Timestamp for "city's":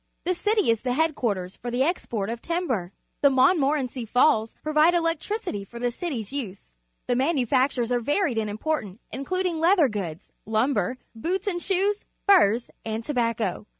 5.91-6.33